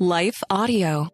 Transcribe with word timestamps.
Life 0.00 0.44
Audio. 0.48 1.08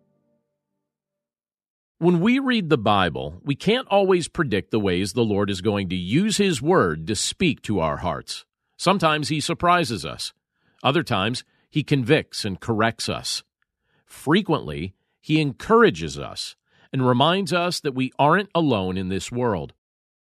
When 1.97 2.21
we 2.21 2.39
read 2.39 2.69
the 2.69 2.77
Bible, 2.77 3.41
we 3.43 3.55
can't 3.55 3.89
always 3.89 4.29
predict 4.29 4.73
the 4.73 4.79
ways 4.79 5.15
the 5.15 5.25
Lord 5.25 5.49
is 5.49 5.63
going 5.63 5.89
to 5.89 5.97
use 5.97 6.37
His 6.37 6.61
Word 6.61 7.07
to 7.07 7.17
speak 7.17 7.63
to 7.63 7.81
our 7.81 7.97
hearts. 7.97 8.45
Sometimes 8.77 9.29
He 9.29 9.41
surprises 9.41 10.05
us, 10.05 10.35
other 10.83 11.03
times, 11.03 11.45
He 11.71 11.83
convicts 11.83 12.45
and 12.45 12.61
corrects 12.61 13.09
us. 13.09 13.43
Frequently, 14.05 14.93
He 15.19 15.41
encourages 15.41 16.19
us 16.19 16.55
and 16.93 17.09
reminds 17.09 17.55
us 17.55 17.81
that 17.81 17.95
we 17.95 18.13
aren't 18.19 18.51
alone 18.55 18.99
in 18.99 19.09
this 19.09 19.33
world. 19.33 19.73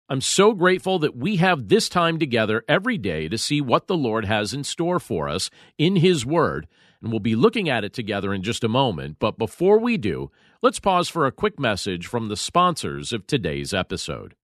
I'm 0.08 0.20
so 0.20 0.54
grateful 0.54 0.98
that 0.98 1.16
we 1.16 1.36
have 1.36 1.68
this 1.68 1.88
time 1.88 2.18
together 2.18 2.64
every 2.66 2.98
day 2.98 3.28
to 3.28 3.38
see 3.38 3.60
what 3.60 3.86
the 3.86 3.96
Lord 3.96 4.24
has 4.24 4.52
in 4.52 4.64
store 4.64 4.98
for 4.98 5.28
us 5.28 5.50
in 5.78 5.94
His 5.94 6.26
Word, 6.26 6.66
and 7.02 7.10
we'll 7.10 7.20
be 7.20 7.36
looking 7.36 7.68
at 7.68 7.84
it 7.84 7.92
together 7.92 8.34
in 8.34 8.42
just 8.42 8.64
a 8.64 8.68
moment. 8.68 9.16
But 9.18 9.38
before 9.38 9.78
we 9.78 9.96
do, 9.96 10.30
let's 10.62 10.80
pause 10.80 11.08
for 11.08 11.26
a 11.26 11.32
quick 11.32 11.58
message 11.58 12.06
from 12.06 12.28
the 12.28 12.36
sponsors 12.36 13.12
of 13.12 13.26
today's 13.26 13.72
episode. 13.74 14.34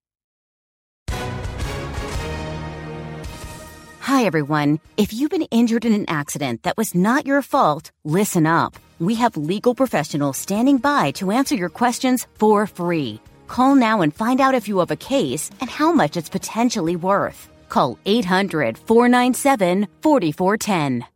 Hi, 4.06 4.24
everyone. 4.24 4.78
If 4.96 5.12
you've 5.12 5.32
been 5.32 5.48
injured 5.50 5.84
in 5.84 5.92
an 5.92 6.04
accident 6.08 6.62
that 6.62 6.76
was 6.76 6.94
not 6.94 7.26
your 7.26 7.42
fault, 7.42 7.90
listen 8.04 8.46
up. 8.46 8.76
We 9.00 9.16
have 9.16 9.36
legal 9.36 9.74
professionals 9.74 10.36
standing 10.36 10.78
by 10.78 11.10
to 11.12 11.32
answer 11.32 11.56
your 11.56 11.68
questions 11.68 12.26
for 12.34 12.66
free. 12.66 13.20
Call 13.48 13.74
now 13.74 14.02
and 14.02 14.14
find 14.14 14.40
out 14.40 14.54
if 14.54 14.68
you 14.68 14.78
have 14.78 14.90
a 14.90 14.96
case 14.96 15.50
and 15.60 15.68
how 15.68 15.92
much 15.92 16.16
it's 16.16 16.28
potentially 16.28 16.96
worth. 16.96 17.48
Call 17.68 17.98
800 18.06 18.78
497 18.78 19.88
4410. 20.02 21.15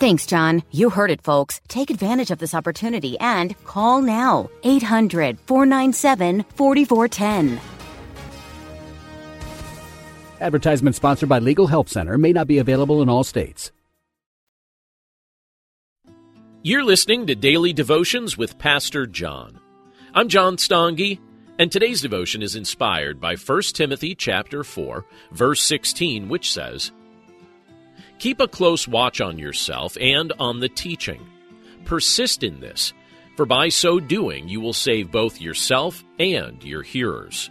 Thanks, 0.00 0.24
John. 0.24 0.62
You 0.70 0.88
heard 0.88 1.10
it, 1.10 1.20
folks. 1.20 1.60
Take 1.68 1.90
advantage 1.90 2.30
of 2.30 2.38
this 2.38 2.54
opportunity 2.54 3.18
and 3.20 3.54
call 3.64 4.00
now 4.00 4.48
800 4.62 5.38
497 5.40 6.46
4410. 6.54 7.60
Advertisement 10.40 10.96
sponsored 10.96 11.28
by 11.28 11.38
Legal 11.38 11.66
Help 11.66 11.90
Center 11.90 12.16
may 12.16 12.32
not 12.32 12.46
be 12.46 12.56
available 12.56 13.02
in 13.02 13.10
all 13.10 13.24
states. 13.24 13.72
You're 16.62 16.84
listening 16.84 17.26
to 17.26 17.34
Daily 17.34 17.74
Devotions 17.74 18.38
with 18.38 18.58
Pastor 18.58 19.06
John. 19.06 19.60
I'm 20.14 20.30
John 20.30 20.56
Stange, 20.56 21.18
and 21.58 21.70
today's 21.70 22.00
devotion 22.00 22.42
is 22.42 22.56
inspired 22.56 23.20
by 23.20 23.36
1 23.36 23.62
Timothy 23.74 24.14
chapter 24.14 24.64
4, 24.64 25.04
verse 25.32 25.60
16, 25.60 26.30
which 26.30 26.50
says, 26.50 26.90
Keep 28.20 28.40
a 28.40 28.48
close 28.48 28.86
watch 28.86 29.22
on 29.22 29.38
yourself 29.38 29.96
and 29.98 30.30
on 30.38 30.60
the 30.60 30.68
teaching. 30.68 31.26
Persist 31.86 32.42
in 32.44 32.60
this, 32.60 32.92
for 33.34 33.46
by 33.46 33.70
so 33.70 33.98
doing 33.98 34.46
you 34.46 34.60
will 34.60 34.74
save 34.74 35.10
both 35.10 35.40
yourself 35.40 36.04
and 36.18 36.62
your 36.62 36.82
hearers. 36.82 37.48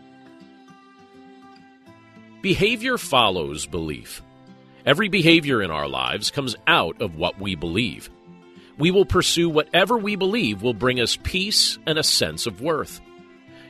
Behavior 2.43 2.99
follows 2.99 3.65
belief. 3.65 4.21
Every 4.85 5.09
behavior 5.09 5.63
in 5.63 5.71
our 5.71 5.87
lives 5.87 6.29
comes 6.29 6.55
out 6.67 7.01
of 7.01 7.15
what 7.15 7.39
we 7.41 7.55
believe. 7.55 8.11
We 8.77 8.91
will 8.91 9.05
pursue 9.05 9.49
whatever 9.49 9.97
we 9.97 10.15
believe 10.15 10.61
will 10.61 10.75
bring 10.75 11.01
us 11.01 11.17
peace 11.23 11.79
and 11.87 11.97
a 11.97 12.03
sense 12.03 12.45
of 12.45 12.61
worth. 12.61 13.01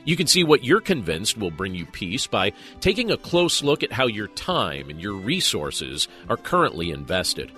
You 0.04 0.16
can 0.16 0.26
see 0.26 0.44
what 0.44 0.64
you're 0.64 0.80
convinced 0.80 1.36
will 1.36 1.50
bring 1.50 1.74
you 1.74 1.86
peace 1.86 2.26
by 2.26 2.52
taking 2.80 3.10
a 3.10 3.16
close 3.16 3.62
look 3.62 3.82
at 3.82 3.92
how 3.92 4.06
your 4.06 4.28
time 4.28 4.88
and 4.88 5.00
your 5.00 5.14
resources 5.14 6.08
are 6.28 6.36
currently 6.36 6.90
invested. 6.90 7.52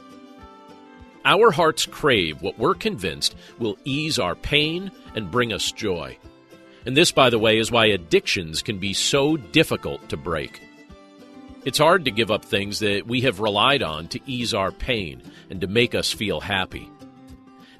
Our 1.24 1.52
hearts 1.52 1.86
crave 1.86 2.42
what 2.42 2.58
we're 2.58 2.74
convinced 2.74 3.36
will 3.58 3.78
ease 3.84 4.18
our 4.18 4.34
pain 4.34 4.90
and 5.14 5.30
bring 5.30 5.52
us 5.52 5.70
joy. 5.70 6.18
And 6.84 6.96
this, 6.96 7.12
by 7.12 7.30
the 7.30 7.38
way, 7.38 7.58
is 7.58 7.70
why 7.70 7.86
addictions 7.86 8.60
can 8.60 8.78
be 8.78 8.92
so 8.92 9.36
difficult 9.36 10.08
to 10.08 10.16
break. 10.16 10.60
It's 11.64 11.78
hard 11.78 12.06
to 12.06 12.10
give 12.10 12.32
up 12.32 12.44
things 12.44 12.80
that 12.80 13.06
we 13.06 13.20
have 13.20 13.38
relied 13.38 13.84
on 13.84 14.08
to 14.08 14.20
ease 14.26 14.52
our 14.52 14.72
pain 14.72 15.22
and 15.48 15.60
to 15.60 15.68
make 15.68 15.94
us 15.94 16.10
feel 16.10 16.40
happy. 16.40 16.90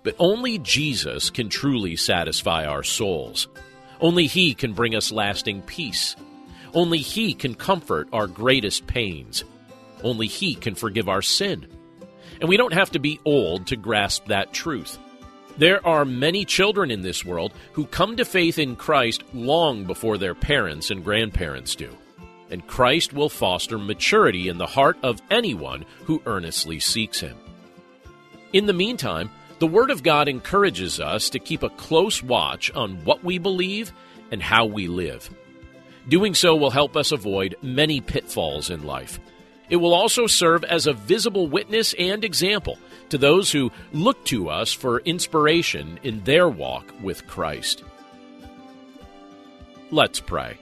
But 0.04 0.14
only 0.20 0.58
Jesus 0.58 1.30
can 1.30 1.48
truly 1.48 1.96
satisfy 1.96 2.64
our 2.64 2.84
souls. 2.84 3.48
Only 4.02 4.26
He 4.26 4.52
can 4.52 4.74
bring 4.74 4.94
us 4.94 5.12
lasting 5.12 5.62
peace. 5.62 6.16
Only 6.74 6.98
He 6.98 7.32
can 7.32 7.54
comfort 7.54 8.08
our 8.12 8.26
greatest 8.26 8.86
pains. 8.86 9.44
Only 10.02 10.26
He 10.26 10.54
can 10.54 10.74
forgive 10.74 11.08
our 11.08 11.22
sin. 11.22 11.68
And 12.40 12.48
we 12.48 12.56
don't 12.56 12.74
have 12.74 12.90
to 12.90 12.98
be 12.98 13.20
old 13.24 13.68
to 13.68 13.76
grasp 13.76 14.26
that 14.26 14.52
truth. 14.52 14.98
There 15.58 15.86
are 15.86 16.04
many 16.04 16.44
children 16.44 16.90
in 16.90 17.02
this 17.02 17.24
world 17.24 17.52
who 17.72 17.86
come 17.86 18.16
to 18.16 18.24
faith 18.24 18.58
in 18.58 18.74
Christ 18.74 19.22
long 19.32 19.84
before 19.84 20.18
their 20.18 20.34
parents 20.34 20.90
and 20.90 21.04
grandparents 21.04 21.76
do. 21.76 21.96
And 22.50 22.66
Christ 22.66 23.12
will 23.12 23.28
foster 23.28 23.78
maturity 23.78 24.48
in 24.48 24.58
the 24.58 24.66
heart 24.66 24.98
of 25.02 25.22
anyone 25.30 25.84
who 26.04 26.22
earnestly 26.26 26.80
seeks 26.80 27.20
Him. 27.20 27.36
In 28.52 28.66
the 28.66 28.72
meantime, 28.72 29.30
the 29.62 29.68
Word 29.68 29.92
of 29.92 30.02
God 30.02 30.26
encourages 30.26 30.98
us 30.98 31.30
to 31.30 31.38
keep 31.38 31.62
a 31.62 31.70
close 31.70 32.20
watch 32.20 32.68
on 32.72 32.96
what 33.04 33.22
we 33.22 33.38
believe 33.38 33.92
and 34.32 34.42
how 34.42 34.66
we 34.66 34.88
live. 34.88 35.30
Doing 36.08 36.34
so 36.34 36.56
will 36.56 36.72
help 36.72 36.96
us 36.96 37.12
avoid 37.12 37.54
many 37.62 38.00
pitfalls 38.00 38.70
in 38.70 38.82
life. 38.82 39.20
It 39.70 39.76
will 39.76 39.94
also 39.94 40.26
serve 40.26 40.64
as 40.64 40.88
a 40.88 40.92
visible 40.92 41.46
witness 41.46 41.94
and 41.96 42.24
example 42.24 42.76
to 43.10 43.18
those 43.18 43.52
who 43.52 43.70
look 43.92 44.24
to 44.24 44.48
us 44.48 44.72
for 44.72 44.98
inspiration 44.98 46.00
in 46.02 46.24
their 46.24 46.48
walk 46.48 46.92
with 47.00 47.28
Christ. 47.28 47.84
Let's 49.92 50.18
pray. 50.18 50.58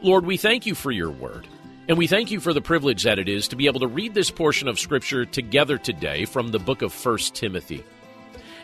Lord, 0.00 0.24
we 0.24 0.38
thank 0.38 0.64
you 0.64 0.74
for 0.74 0.90
your 0.90 1.10
word. 1.10 1.46
And 1.92 1.98
we 1.98 2.06
thank 2.06 2.30
you 2.30 2.40
for 2.40 2.54
the 2.54 2.62
privilege 2.62 3.02
that 3.02 3.18
it 3.18 3.28
is 3.28 3.48
to 3.48 3.56
be 3.56 3.66
able 3.66 3.80
to 3.80 3.86
read 3.86 4.14
this 4.14 4.30
portion 4.30 4.66
of 4.66 4.78
Scripture 4.78 5.26
together 5.26 5.76
today 5.76 6.24
from 6.24 6.48
the 6.48 6.58
book 6.58 6.80
of 6.80 6.94
1 6.94 7.18
Timothy. 7.34 7.84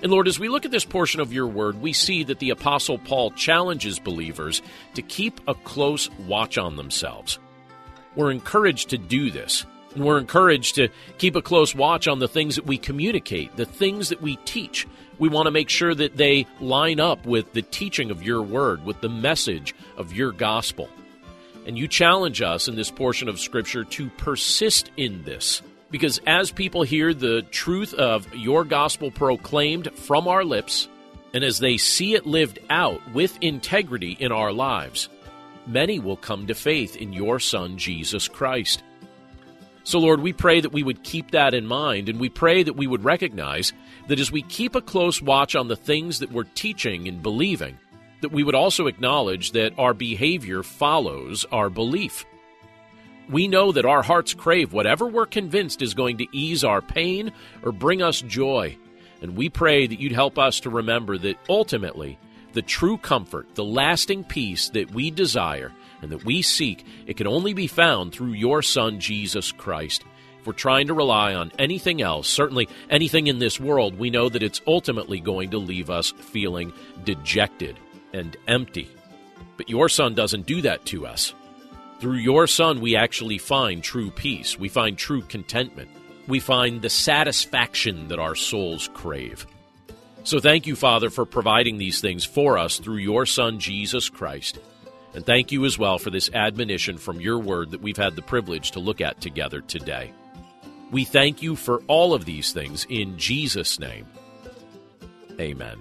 And 0.02 0.10
Lord, 0.10 0.26
as 0.26 0.38
we 0.38 0.48
look 0.48 0.64
at 0.64 0.70
this 0.70 0.86
portion 0.86 1.20
of 1.20 1.30
your 1.30 1.46
word, 1.46 1.82
we 1.82 1.92
see 1.92 2.24
that 2.24 2.38
the 2.38 2.48
Apostle 2.48 2.96
Paul 2.96 3.30
challenges 3.32 3.98
believers 3.98 4.62
to 4.94 5.02
keep 5.02 5.42
a 5.46 5.54
close 5.54 6.08
watch 6.26 6.56
on 6.56 6.76
themselves. 6.76 7.38
We're 8.16 8.30
encouraged 8.30 8.88
to 8.88 8.96
do 8.96 9.30
this, 9.30 9.66
and 9.94 10.06
we're 10.06 10.16
encouraged 10.16 10.76
to 10.76 10.88
keep 11.18 11.36
a 11.36 11.42
close 11.42 11.74
watch 11.74 12.08
on 12.08 12.20
the 12.20 12.28
things 12.28 12.56
that 12.56 12.64
we 12.64 12.78
communicate, 12.78 13.54
the 13.56 13.66
things 13.66 14.08
that 14.08 14.22
we 14.22 14.36
teach. 14.46 14.86
We 15.18 15.28
want 15.28 15.48
to 15.48 15.52
make 15.52 15.68
sure 15.68 15.94
that 15.94 16.16
they 16.16 16.46
line 16.62 16.98
up 16.98 17.26
with 17.26 17.52
the 17.52 17.60
teaching 17.60 18.10
of 18.10 18.22
your 18.22 18.40
word, 18.40 18.86
with 18.86 19.02
the 19.02 19.10
message 19.10 19.74
of 19.98 20.14
your 20.14 20.32
gospel. 20.32 20.88
And 21.68 21.76
you 21.76 21.86
challenge 21.86 22.40
us 22.40 22.66
in 22.66 22.76
this 22.76 22.90
portion 22.90 23.28
of 23.28 23.38
Scripture 23.38 23.84
to 23.84 24.08
persist 24.16 24.90
in 24.96 25.22
this. 25.24 25.60
Because 25.90 26.18
as 26.26 26.50
people 26.50 26.82
hear 26.82 27.12
the 27.12 27.42
truth 27.42 27.92
of 27.92 28.34
your 28.34 28.64
gospel 28.64 29.10
proclaimed 29.10 29.92
from 29.94 30.28
our 30.28 30.44
lips, 30.44 30.88
and 31.34 31.44
as 31.44 31.58
they 31.58 31.76
see 31.76 32.14
it 32.14 32.24
lived 32.26 32.58
out 32.70 33.02
with 33.12 33.36
integrity 33.42 34.16
in 34.18 34.32
our 34.32 34.50
lives, 34.50 35.10
many 35.66 35.98
will 35.98 36.16
come 36.16 36.46
to 36.46 36.54
faith 36.54 36.96
in 36.96 37.12
your 37.12 37.38
Son, 37.38 37.76
Jesus 37.76 38.28
Christ. 38.28 38.82
So, 39.84 39.98
Lord, 39.98 40.20
we 40.20 40.32
pray 40.32 40.60
that 40.60 40.72
we 40.72 40.82
would 40.82 41.02
keep 41.02 41.32
that 41.32 41.52
in 41.52 41.66
mind, 41.66 42.08
and 42.08 42.18
we 42.18 42.30
pray 42.30 42.62
that 42.62 42.76
we 42.76 42.86
would 42.86 43.04
recognize 43.04 43.74
that 44.06 44.20
as 44.20 44.32
we 44.32 44.40
keep 44.40 44.74
a 44.74 44.80
close 44.80 45.20
watch 45.20 45.54
on 45.54 45.68
the 45.68 45.76
things 45.76 46.20
that 46.20 46.32
we're 46.32 46.44
teaching 46.54 47.08
and 47.08 47.22
believing, 47.22 47.78
that 48.20 48.32
we 48.32 48.42
would 48.42 48.54
also 48.54 48.86
acknowledge 48.86 49.52
that 49.52 49.78
our 49.78 49.94
behavior 49.94 50.62
follows 50.62 51.44
our 51.52 51.70
belief. 51.70 52.26
We 53.30 53.46
know 53.46 53.72
that 53.72 53.84
our 53.84 54.02
hearts 54.02 54.32
crave 54.32 54.72
whatever 54.72 55.06
we're 55.06 55.26
convinced 55.26 55.82
is 55.82 55.94
going 55.94 56.18
to 56.18 56.26
ease 56.32 56.64
our 56.64 56.80
pain 56.80 57.32
or 57.62 57.72
bring 57.72 58.02
us 58.02 58.22
joy. 58.22 58.78
And 59.20 59.36
we 59.36 59.48
pray 59.48 59.86
that 59.86 60.00
you'd 60.00 60.12
help 60.12 60.38
us 60.38 60.60
to 60.60 60.70
remember 60.70 61.18
that 61.18 61.36
ultimately, 61.48 62.18
the 62.52 62.62
true 62.62 62.96
comfort, 62.96 63.54
the 63.54 63.64
lasting 63.64 64.24
peace 64.24 64.70
that 64.70 64.92
we 64.92 65.10
desire 65.10 65.72
and 66.00 66.10
that 66.10 66.24
we 66.24 66.40
seek, 66.40 66.84
it 67.06 67.16
can 67.16 67.26
only 67.26 67.52
be 67.52 67.66
found 67.66 68.12
through 68.12 68.32
your 68.32 68.62
Son, 68.62 68.98
Jesus 68.98 69.52
Christ. 69.52 70.04
If 70.40 70.46
we're 70.46 70.52
trying 70.54 70.86
to 70.86 70.94
rely 70.94 71.34
on 71.34 71.52
anything 71.58 72.00
else, 72.00 72.28
certainly 72.28 72.68
anything 72.88 73.26
in 73.26 73.40
this 73.40 73.60
world, 73.60 73.98
we 73.98 74.08
know 74.08 74.28
that 74.28 74.42
it's 74.42 74.62
ultimately 74.66 75.20
going 75.20 75.50
to 75.50 75.58
leave 75.58 75.90
us 75.90 76.12
feeling 76.12 76.72
dejected 77.04 77.76
and 78.12 78.36
empty. 78.46 78.88
But 79.56 79.68
your 79.68 79.88
Son 79.88 80.14
doesn't 80.14 80.46
do 80.46 80.62
that 80.62 80.84
to 80.86 81.06
us. 81.06 81.34
Through 82.00 82.16
your 82.16 82.46
Son, 82.46 82.80
we 82.80 82.96
actually 82.96 83.38
find 83.38 83.82
true 83.82 84.10
peace. 84.10 84.58
We 84.58 84.68
find 84.68 84.96
true 84.96 85.22
contentment. 85.22 85.90
We 86.28 86.40
find 86.40 86.80
the 86.80 86.90
satisfaction 86.90 88.08
that 88.08 88.18
our 88.18 88.34
souls 88.34 88.88
crave. 88.94 89.46
So 90.24 90.40
thank 90.40 90.66
you, 90.66 90.76
Father, 90.76 91.10
for 91.10 91.24
providing 91.24 91.78
these 91.78 92.00
things 92.00 92.24
for 92.24 92.58
us 92.58 92.78
through 92.78 92.98
your 92.98 93.26
Son, 93.26 93.58
Jesus 93.58 94.08
Christ. 94.08 94.58
And 95.14 95.24
thank 95.24 95.50
you 95.50 95.64
as 95.64 95.78
well 95.78 95.98
for 95.98 96.10
this 96.10 96.30
admonition 96.32 96.98
from 96.98 97.20
your 97.20 97.38
word 97.38 97.70
that 97.70 97.80
we've 97.80 97.96
had 97.96 98.14
the 98.14 98.22
privilege 98.22 98.72
to 98.72 98.80
look 98.80 99.00
at 99.00 99.20
together 99.20 99.60
today. 99.62 100.12
We 100.90 101.04
thank 101.04 101.42
you 101.42 101.56
for 101.56 101.82
all 101.86 102.14
of 102.14 102.24
these 102.24 102.52
things 102.52 102.86
in 102.88 103.18
Jesus' 103.18 103.78
name. 103.78 104.06
Amen. 105.40 105.80